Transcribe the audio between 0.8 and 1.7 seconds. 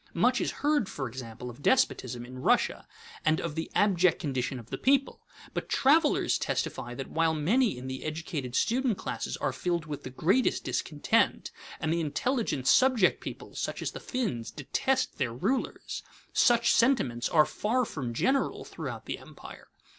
for example, of